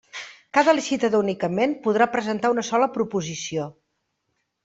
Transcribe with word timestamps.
Cada 0.57 0.73
licitador 0.77 1.21
únicament 1.25 1.75
podrà 1.83 2.07
presentar 2.15 2.51
una 2.55 2.65
sola 2.71 2.87
proposició. 2.97 3.67